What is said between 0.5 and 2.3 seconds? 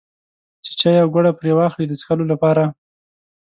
چې چای او ګوړه پرې واخلي د څښلو